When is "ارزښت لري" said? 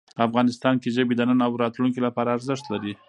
2.37-2.93